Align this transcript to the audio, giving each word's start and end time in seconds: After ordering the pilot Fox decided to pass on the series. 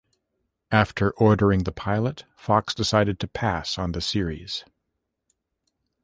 After 0.71 1.11
ordering 1.11 1.63
the 1.63 1.71
pilot 1.71 2.23
Fox 2.35 2.73
decided 2.73 3.19
to 3.19 3.27
pass 3.27 3.77
on 3.77 3.91
the 3.91 4.01
series. 4.01 4.65